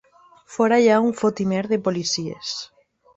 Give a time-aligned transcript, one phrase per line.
[0.53, 2.55] Fora hi ha un fotimer de policies.